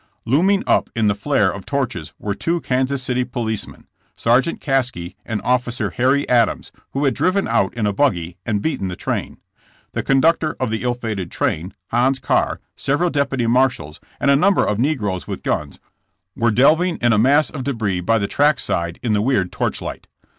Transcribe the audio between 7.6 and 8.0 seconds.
in a